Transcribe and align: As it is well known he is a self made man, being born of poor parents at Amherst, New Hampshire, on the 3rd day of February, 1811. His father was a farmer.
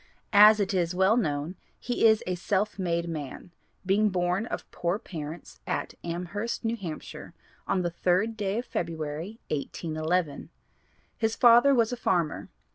As 0.33 0.59
it 0.59 0.73
is 0.73 0.95
well 0.95 1.15
known 1.15 1.57
he 1.79 2.07
is 2.07 2.23
a 2.25 2.33
self 2.33 2.79
made 2.79 3.07
man, 3.07 3.51
being 3.85 4.09
born 4.09 4.47
of 4.47 4.67
poor 4.71 4.97
parents 4.97 5.59
at 5.67 5.93
Amherst, 6.03 6.65
New 6.65 6.75
Hampshire, 6.75 7.35
on 7.67 7.83
the 7.83 7.91
3rd 7.91 8.35
day 8.35 8.57
of 8.57 8.65
February, 8.65 9.39
1811. 9.51 10.49
His 11.19 11.35
father 11.35 11.75
was 11.75 11.93
a 11.93 11.97
farmer. 11.97 12.49